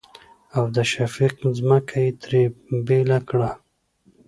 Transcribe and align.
او 0.55 0.63
د 0.75 0.77
شفيق 0.91 1.35
ځمکه 1.57 1.95
يې 2.03 2.11
ترې 2.21 2.43
بيله 2.87 3.19
کړه. 3.29 3.51